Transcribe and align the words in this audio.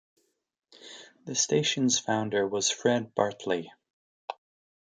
The 1.25 1.35
station's 1.35 1.99
founder 1.99 2.47
was 2.47 2.71
Fred 2.71 3.13
Bartley. 3.13 3.71